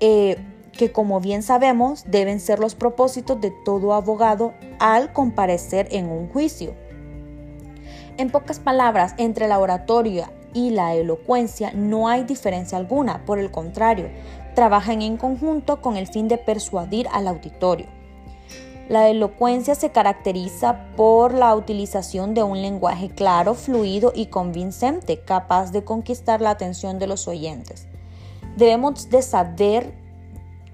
eh, 0.00 0.38
que 0.72 0.90
como 0.90 1.20
bien 1.20 1.42
sabemos 1.42 2.04
deben 2.06 2.40
ser 2.40 2.58
los 2.58 2.74
propósitos 2.74 3.40
de 3.40 3.52
todo 3.64 3.92
abogado 3.92 4.54
al 4.78 5.12
comparecer 5.12 5.88
en 5.90 6.08
un 6.08 6.28
juicio. 6.30 6.74
En 8.16 8.30
pocas 8.30 8.58
palabras, 8.58 9.14
entre 9.18 9.48
la 9.48 9.58
oratoria 9.58 10.30
y 10.54 10.70
la 10.70 10.94
elocuencia 10.94 11.72
no 11.74 12.08
hay 12.08 12.24
diferencia 12.24 12.78
alguna, 12.78 13.24
por 13.26 13.38
el 13.38 13.50
contrario, 13.50 14.08
trabajan 14.54 15.02
en 15.02 15.16
conjunto 15.16 15.80
con 15.80 15.96
el 15.96 16.06
fin 16.06 16.28
de 16.28 16.38
persuadir 16.38 17.08
al 17.12 17.28
auditorio. 17.28 17.86
La 18.88 19.08
elocuencia 19.08 19.74
se 19.74 19.90
caracteriza 19.90 20.86
por 20.94 21.32
la 21.32 21.54
utilización 21.54 22.34
de 22.34 22.42
un 22.42 22.60
lenguaje 22.60 23.08
claro, 23.08 23.54
fluido 23.54 24.12
y 24.14 24.26
convincente, 24.26 25.20
capaz 25.20 25.72
de 25.72 25.84
conquistar 25.84 26.42
la 26.42 26.50
atención 26.50 26.98
de 26.98 27.06
los 27.06 27.26
oyentes. 27.26 27.86
Debemos 28.56 29.08
de 29.08 29.22
saber 29.22 29.94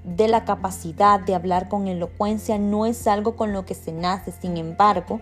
de 0.04 0.28
la 0.28 0.44
capacidad 0.44 1.20
de 1.20 1.34
hablar 1.34 1.68
con 1.68 1.86
elocuencia 1.86 2.58
no 2.58 2.86
es 2.86 3.06
algo 3.06 3.36
con 3.36 3.52
lo 3.52 3.64
que 3.64 3.74
se 3.74 3.92
nace, 3.92 4.32
sin 4.32 4.56
embargo, 4.56 5.20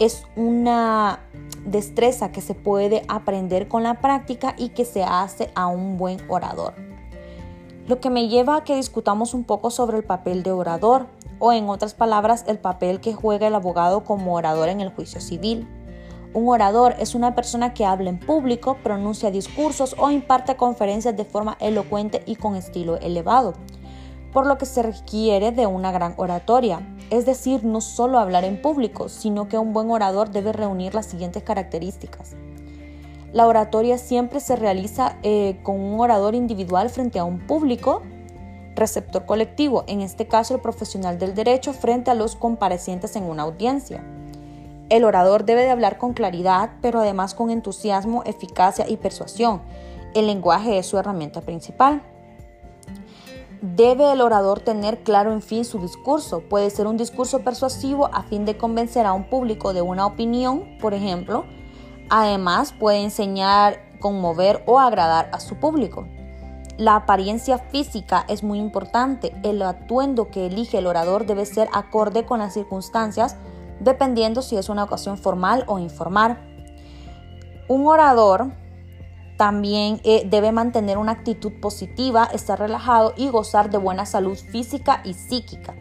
es 0.00 0.24
una 0.36 1.20
destreza 1.66 2.32
que 2.32 2.40
se 2.40 2.54
puede 2.54 3.02
aprender 3.08 3.68
con 3.68 3.82
la 3.82 4.00
práctica 4.00 4.54
y 4.56 4.70
que 4.70 4.84
se 4.84 5.02
hace 5.02 5.50
a 5.54 5.66
un 5.66 5.98
buen 5.98 6.18
orador. 6.28 6.91
Lo 7.88 7.98
que 7.98 8.10
me 8.10 8.28
lleva 8.28 8.56
a 8.56 8.64
que 8.64 8.76
discutamos 8.76 9.34
un 9.34 9.42
poco 9.42 9.70
sobre 9.70 9.96
el 9.96 10.04
papel 10.04 10.44
de 10.44 10.52
orador 10.52 11.06
o 11.40 11.52
en 11.52 11.68
otras 11.68 11.94
palabras 11.94 12.44
el 12.46 12.58
papel 12.58 13.00
que 13.00 13.12
juega 13.12 13.48
el 13.48 13.56
abogado 13.56 14.04
como 14.04 14.36
orador 14.36 14.68
en 14.68 14.80
el 14.80 14.90
juicio 14.90 15.20
civil. 15.20 15.66
Un 16.32 16.48
orador 16.48 16.94
es 17.00 17.16
una 17.16 17.34
persona 17.34 17.74
que 17.74 17.84
habla 17.84 18.08
en 18.08 18.20
público, 18.20 18.76
pronuncia 18.84 19.32
discursos 19.32 19.96
o 19.98 20.12
imparte 20.12 20.56
conferencias 20.56 21.16
de 21.16 21.24
forma 21.24 21.56
elocuente 21.58 22.22
y 22.24 22.36
con 22.36 22.54
estilo 22.54 22.98
elevado, 23.00 23.54
por 24.32 24.46
lo 24.46 24.58
que 24.58 24.66
se 24.66 24.84
requiere 24.84 25.50
de 25.50 25.66
una 25.66 25.90
gran 25.90 26.14
oratoria, 26.18 26.80
es 27.10 27.26
decir, 27.26 27.64
no 27.64 27.80
solo 27.80 28.20
hablar 28.20 28.44
en 28.44 28.62
público, 28.62 29.08
sino 29.08 29.48
que 29.48 29.58
un 29.58 29.72
buen 29.72 29.90
orador 29.90 30.30
debe 30.30 30.52
reunir 30.52 30.94
las 30.94 31.06
siguientes 31.06 31.42
características. 31.42 32.36
La 33.32 33.46
oratoria 33.46 33.96
siempre 33.96 34.40
se 34.40 34.56
realiza 34.56 35.16
eh, 35.22 35.58
con 35.62 35.80
un 35.80 36.00
orador 36.00 36.34
individual 36.34 36.90
frente 36.90 37.18
a 37.18 37.24
un 37.24 37.38
público 37.38 38.02
receptor 38.74 39.26
colectivo, 39.26 39.84
en 39.86 40.00
este 40.00 40.26
caso 40.26 40.54
el 40.54 40.60
profesional 40.60 41.18
del 41.18 41.34
derecho 41.34 41.72
frente 41.72 42.10
a 42.10 42.14
los 42.14 42.36
comparecientes 42.36 43.16
en 43.16 43.24
una 43.24 43.42
audiencia. 43.42 44.04
El 44.88 45.04
orador 45.04 45.44
debe 45.44 45.62
de 45.62 45.70
hablar 45.70 45.96
con 45.96 46.12
claridad, 46.12 46.72
pero 46.82 47.00
además 47.00 47.34
con 47.34 47.50
entusiasmo, 47.50 48.22
eficacia 48.24 48.86
y 48.88 48.98
persuasión. 48.98 49.62
El 50.14 50.26
lenguaje 50.26 50.76
es 50.76 50.86
su 50.86 50.98
herramienta 50.98 51.40
principal. 51.40 52.02
Debe 53.62 54.12
el 54.12 54.20
orador 54.20 54.60
tener 54.60 55.02
claro 55.02 55.32
en 55.32 55.40
fin 55.40 55.64
su 55.64 55.78
discurso. 55.78 56.40
Puede 56.40 56.68
ser 56.68 56.86
un 56.86 56.98
discurso 56.98 57.40
persuasivo 57.42 58.10
a 58.12 58.24
fin 58.24 58.44
de 58.44 58.58
convencer 58.58 59.06
a 59.06 59.14
un 59.14 59.30
público 59.30 59.72
de 59.72 59.80
una 59.80 60.04
opinión, 60.04 60.76
por 60.78 60.92
ejemplo. 60.92 61.44
Además, 62.10 62.72
puede 62.72 63.02
enseñar, 63.02 63.80
conmover 64.00 64.62
o 64.66 64.78
agradar 64.78 65.30
a 65.32 65.40
su 65.40 65.56
público. 65.56 66.06
La 66.78 66.96
apariencia 66.96 67.58
física 67.58 68.24
es 68.28 68.42
muy 68.42 68.58
importante. 68.58 69.34
El 69.42 69.62
atuendo 69.62 70.30
que 70.30 70.46
elige 70.46 70.78
el 70.78 70.86
orador 70.86 71.26
debe 71.26 71.46
ser 71.46 71.68
acorde 71.72 72.24
con 72.24 72.40
las 72.40 72.54
circunstancias, 72.54 73.36
dependiendo 73.80 74.42
si 74.42 74.56
es 74.56 74.68
una 74.68 74.84
ocasión 74.84 75.18
formal 75.18 75.64
o 75.66 75.78
informal. 75.78 76.38
Un 77.68 77.86
orador 77.86 78.52
también 79.36 80.00
eh, 80.04 80.22
debe 80.24 80.52
mantener 80.52 80.98
una 80.98 81.12
actitud 81.12 81.52
positiva, 81.60 82.28
estar 82.32 82.58
relajado 82.58 83.12
y 83.16 83.28
gozar 83.28 83.70
de 83.70 83.78
buena 83.78 84.06
salud 84.06 84.36
física 84.36 85.02
y 85.04 85.14
psíquica. 85.14 85.74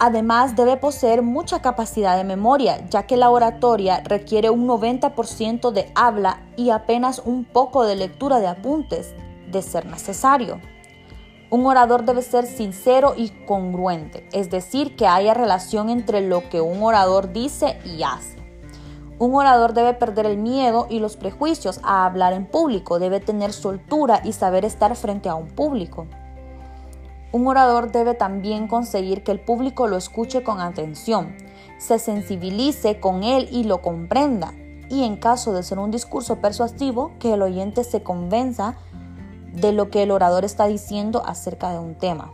Además, 0.00 0.54
debe 0.54 0.76
poseer 0.76 1.22
mucha 1.22 1.60
capacidad 1.60 2.16
de 2.16 2.22
memoria, 2.22 2.86
ya 2.88 3.04
que 3.04 3.16
la 3.16 3.30
oratoria 3.30 4.00
requiere 4.04 4.48
un 4.48 4.68
90% 4.68 5.72
de 5.72 5.90
habla 5.96 6.40
y 6.56 6.70
apenas 6.70 7.20
un 7.24 7.44
poco 7.44 7.84
de 7.84 7.96
lectura 7.96 8.38
de 8.38 8.46
apuntes, 8.46 9.14
de 9.50 9.60
ser 9.60 9.86
necesario. 9.86 10.60
Un 11.50 11.66
orador 11.66 12.04
debe 12.04 12.22
ser 12.22 12.46
sincero 12.46 13.14
y 13.16 13.30
congruente, 13.46 14.28
es 14.32 14.50
decir, 14.50 14.94
que 14.94 15.08
haya 15.08 15.34
relación 15.34 15.88
entre 15.88 16.20
lo 16.20 16.48
que 16.48 16.60
un 16.60 16.80
orador 16.82 17.32
dice 17.32 17.80
y 17.84 18.02
hace. 18.04 18.38
Un 19.18 19.34
orador 19.34 19.72
debe 19.72 19.94
perder 19.94 20.26
el 20.26 20.36
miedo 20.36 20.86
y 20.88 21.00
los 21.00 21.16
prejuicios 21.16 21.80
a 21.82 22.06
hablar 22.06 22.34
en 22.34 22.46
público, 22.46 23.00
debe 23.00 23.18
tener 23.18 23.52
soltura 23.52 24.20
y 24.22 24.32
saber 24.32 24.64
estar 24.64 24.94
frente 24.94 25.28
a 25.28 25.34
un 25.34 25.48
público. 25.48 26.06
Un 27.30 27.46
orador 27.46 27.92
debe 27.92 28.14
también 28.14 28.68
conseguir 28.68 29.22
que 29.22 29.32
el 29.32 29.40
público 29.40 29.86
lo 29.86 29.96
escuche 29.96 30.42
con 30.42 30.60
atención, 30.60 31.36
se 31.78 31.98
sensibilice 31.98 33.00
con 33.00 33.22
él 33.22 33.48
y 33.52 33.64
lo 33.64 33.82
comprenda, 33.82 34.54
y 34.88 35.04
en 35.04 35.16
caso 35.16 35.52
de 35.52 35.62
ser 35.62 35.78
un 35.78 35.90
discurso 35.90 36.36
persuasivo, 36.36 37.12
que 37.18 37.34
el 37.34 37.42
oyente 37.42 37.84
se 37.84 38.02
convenza 38.02 38.76
de 39.52 39.72
lo 39.72 39.90
que 39.90 40.02
el 40.02 40.10
orador 40.10 40.44
está 40.44 40.66
diciendo 40.66 41.22
acerca 41.26 41.70
de 41.70 41.78
un 41.78 41.94
tema. 41.94 42.30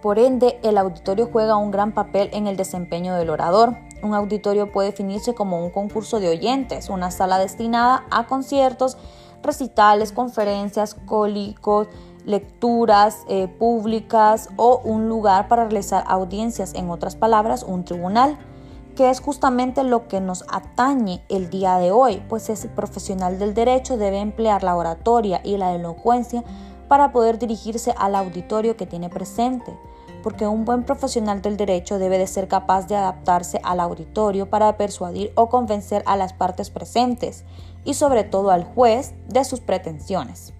Por 0.00 0.18
ende, 0.18 0.58
el 0.62 0.78
auditorio 0.78 1.28
juega 1.32 1.56
un 1.56 1.70
gran 1.70 1.92
papel 1.92 2.28
en 2.32 2.48
el 2.48 2.56
desempeño 2.56 3.14
del 3.14 3.30
orador. 3.30 3.76
Un 4.02 4.14
auditorio 4.14 4.72
puede 4.72 4.90
definirse 4.90 5.32
como 5.32 5.64
un 5.64 5.70
concurso 5.70 6.18
de 6.18 6.28
oyentes, 6.28 6.88
una 6.88 7.12
sala 7.12 7.38
destinada 7.38 8.04
a 8.10 8.26
conciertos, 8.26 8.96
recitales, 9.44 10.10
conferencias, 10.10 10.94
cólicos, 10.94 11.86
lecturas 12.24 13.24
eh, 13.28 13.48
públicas 13.48 14.48
o 14.56 14.80
un 14.84 15.08
lugar 15.08 15.48
para 15.48 15.64
realizar 15.64 16.04
audiencias, 16.06 16.74
en 16.74 16.90
otras 16.90 17.16
palabras, 17.16 17.62
un 17.62 17.84
tribunal, 17.84 18.38
que 18.94 19.10
es 19.10 19.20
justamente 19.20 19.84
lo 19.84 20.06
que 20.06 20.20
nos 20.20 20.44
atañe 20.50 21.22
el 21.28 21.50
día 21.50 21.78
de 21.78 21.90
hoy, 21.90 22.22
pues 22.28 22.48
ese 22.50 22.68
profesional 22.68 23.38
del 23.38 23.54
derecho 23.54 23.96
debe 23.96 24.18
emplear 24.20 24.62
la 24.62 24.76
oratoria 24.76 25.40
y 25.42 25.56
la 25.56 25.74
elocuencia 25.74 26.44
para 26.88 27.10
poder 27.10 27.38
dirigirse 27.38 27.94
al 27.96 28.14
auditorio 28.14 28.76
que 28.76 28.86
tiene 28.86 29.08
presente, 29.08 29.74
porque 30.22 30.46
un 30.46 30.64
buen 30.64 30.84
profesional 30.84 31.40
del 31.40 31.56
derecho 31.56 31.98
debe 31.98 32.18
de 32.18 32.26
ser 32.26 32.48
capaz 32.48 32.86
de 32.86 32.96
adaptarse 32.96 33.60
al 33.64 33.80
auditorio 33.80 34.50
para 34.50 34.76
persuadir 34.76 35.32
o 35.34 35.48
convencer 35.48 36.02
a 36.06 36.16
las 36.16 36.34
partes 36.34 36.68
presentes 36.68 37.44
y 37.84 37.94
sobre 37.94 38.24
todo 38.24 38.50
al 38.50 38.64
juez 38.64 39.14
de 39.28 39.44
sus 39.44 39.60
pretensiones. 39.60 40.52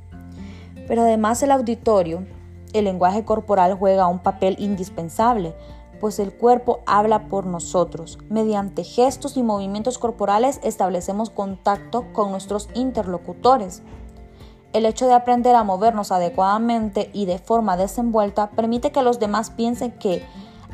Pero 0.86 1.02
además 1.02 1.42
el 1.42 1.50
auditorio, 1.50 2.26
el 2.72 2.84
lenguaje 2.84 3.24
corporal 3.24 3.74
juega 3.74 4.06
un 4.06 4.20
papel 4.20 4.56
indispensable, 4.58 5.54
pues 6.00 6.18
el 6.18 6.32
cuerpo 6.32 6.80
habla 6.84 7.28
por 7.28 7.46
nosotros. 7.46 8.18
Mediante 8.28 8.82
gestos 8.82 9.36
y 9.36 9.42
movimientos 9.42 9.98
corporales 9.98 10.58
establecemos 10.64 11.30
contacto 11.30 12.12
con 12.12 12.32
nuestros 12.32 12.68
interlocutores. 12.74 13.82
El 14.72 14.86
hecho 14.86 15.06
de 15.06 15.12
aprender 15.12 15.54
a 15.54 15.64
movernos 15.64 16.10
adecuadamente 16.10 17.10
y 17.12 17.26
de 17.26 17.38
forma 17.38 17.76
desenvuelta 17.76 18.50
permite 18.50 18.90
que 18.90 19.02
los 19.02 19.20
demás 19.20 19.50
piensen 19.50 19.92
que 19.92 20.24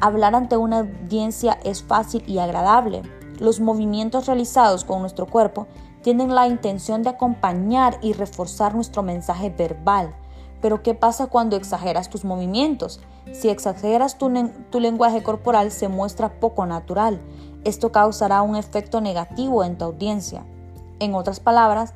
hablar 0.01 0.35
ante 0.35 0.57
una 0.57 0.79
audiencia 0.79 1.59
es 1.65 1.83
fácil 1.83 2.23
y 2.27 2.39
agradable. 2.39 3.03
Los 3.39 3.61
movimientos 3.61 4.27
realizados 4.27 4.85
con 4.85 5.01
nuestro 5.01 5.27
cuerpo 5.27 5.67
tienen 6.09 6.35
la 6.35 6.47
intención 6.47 7.03
de 7.03 7.11
acompañar 7.11 7.99
y 8.01 8.15
reforzar 8.15 8.75
nuestro 8.75 9.03
mensaje 9.03 9.51
verbal. 9.51 10.15
Pero 10.63 10.83
¿qué 10.83 10.95
pasa 10.95 11.27
cuando 11.27 11.55
exageras 11.55 12.09
tus 12.09 12.25
movimientos? 12.25 13.01
Si 13.35 13.51
exageras 13.51 14.17
tu, 14.17 14.33
tu, 14.71 14.81
lenguaje 14.81 15.23
corporal 15.23 15.71
se 15.71 15.89
muestra 15.89 16.41
poco 16.41 16.65
natural. 16.65 17.21
Esto 17.65 17.93
causará 17.93 18.41
un 18.41 18.57
efecto 18.57 19.03
negativo 19.03 19.65
en 19.65 19.77
tu 19.77 19.85
audiencia. 19.85 20.47
En 20.99 21.15
otras 21.15 21.41
palabras, 21.41 21.93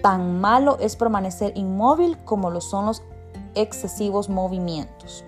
tan 0.00 0.40
malo 0.40 0.78
es 0.78 0.94
permanecer 0.94 1.54
inmóvil 1.56 2.16
como 2.18 2.50
lo 2.50 2.60
son 2.60 2.86
los 2.86 3.02
excesivos 3.56 4.28
movimientos. 4.28 5.24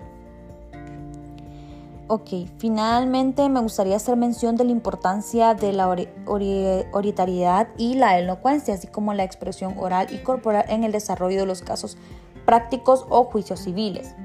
Ok, 2.09 2.29
finalmente 2.57 3.49
me 3.49 3.59
gustaría 3.59 3.97
hacer 3.97 4.15
mención 4.15 4.55
de 4.55 4.63
la 4.63 4.71
importancia 4.71 5.53
de 5.55 5.73
la 5.73 5.93
orientariedad 6.93 7.67
y 7.77 7.95
la 7.95 8.17
elocuencia, 8.17 8.75
así 8.75 8.87
como 8.87 9.13
la 9.13 9.25
expresión 9.25 9.75
oral 9.77 10.07
y 10.11 10.19
corporal 10.19 10.63
en 10.69 10.85
el 10.85 10.93
desarrollo 10.93 11.41
de 11.41 11.45
los 11.45 11.61
casos 11.61 11.97
prácticos 12.45 13.05
o 13.09 13.25
juicios 13.25 13.59
civiles. 13.59 14.15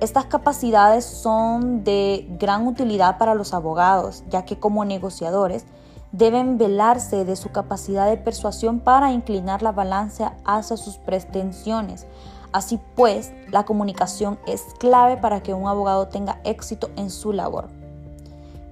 Estas 0.00 0.24
capacidades 0.24 1.04
son 1.04 1.84
de 1.84 2.26
gran 2.40 2.66
utilidad 2.66 3.18
para 3.18 3.36
los 3.36 3.54
abogados, 3.54 4.24
ya 4.28 4.44
que 4.44 4.58
como 4.58 4.84
negociadores 4.84 5.64
deben 6.10 6.58
velarse 6.58 7.24
de 7.24 7.36
su 7.36 7.52
capacidad 7.52 8.10
de 8.10 8.16
persuasión 8.16 8.80
para 8.80 9.12
inclinar 9.12 9.62
la 9.62 9.70
balanza 9.70 10.34
hacia 10.44 10.76
sus 10.76 10.96
pretensiones, 10.96 12.04
Así 12.52 12.78
pues, 12.96 13.32
la 13.50 13.64
comunicación 13.64 14.38
es 14.46 14.62
clave 14.78 15.16
para 15.16 15.42
que 15.42 15.54
un 15.54 15.66
abogado 15.66 16.08
tenga 16.08 16.40
éxito 16.44 16.90
en 16.96 17.10
su 17.10 17.32
labor, 17.32 17.68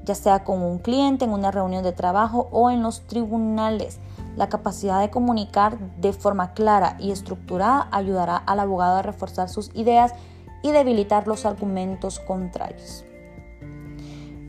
ya 0.05 0.15
sea 0.15 0.45
con 0.45 0.63
un 0.63 0.79
cliente, 0.79 1.25
en 1.25 1.33
una 1.33 1.51
reunión 1.51 1.83
de 1.83 1.93
trabajo 1.93 2.49
o 2.53 2.71
en 2.71 2.83
los 2.83 3.07
tribunales. 3.07 3.99
La 4.37 4.49
capacidad 4.49 5.01
de 5.01 5.11
comunicar 5.11 5.79
de 5.97 6.13
forma 6.13 6.53
clara 6.53 6.97
y 6.99 7.11
estructurada 7.11 7.89
ayudará 7.91 8.37
al 8.37 8.61
abogado 8.61 8.99
a 8.99 9.03
reforzar 9.03 9.49
sus 9.49 9.71
ideas 9.75 10.13
y 10.63 10.73
debilitar 10.73 11.27
los 11.27 11.47
argumentos 11.47 12.21
contrarios. 12.21 13.05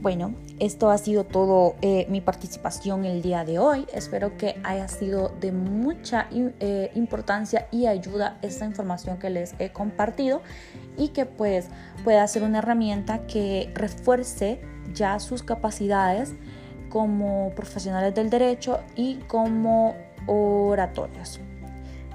Bueno, 0.02 0.34
esto 0.60 0.90
ha 0.90 0.98
sido 0.98 1.26
todo 1.26 1.76
eh, 1.84 2.08
mi 2.10 2.22
participación 2.22 3.06
el 3.06 3.22
día 3.22 3.46
de 3.46 3.60
hoy. 3.60 3.86
Espero 3.94 4.36
que 4.36 4.60
haya 4.64 4.88
sido 4.88 5.30
de 5.40 5.52
mucha 5.52 6.28
eh, 6.32 6.90
importancia 6.96 7.68
y 7.72 7.86
ayuda 7.86 8.40
esta 8.42 8.66
información 8.66 9.20
que 9.20 9.30
les 9.30 9.54
he 9.60 9.70
compartido 9.70 10.42
y 10.98 11.10
que 11.10 11.28
pues 11.28 11.68
pueda 12.04 12.26
ser 12.28 12.42
una 12.42 12.58
herramienta 12.60 13.28
que 13.28 13.72
refuerce 13.76 14.60
ya 14.92 15.20
sus 15.20 15.44
capacidades 15.44 16.34
como 16.90 17.52
profesionales 17.56 18.16
del 18.16 18.32
derecho 18.32 18.80
y 18.96 19.18
como 19.28 19.96
oratorios. 20.26 21.40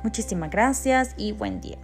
Muchísimas 0.03 0.51
gracias 0.51 1.15
y 1.17 1.31
buen 1.31 1.61
día. 1.61 1.79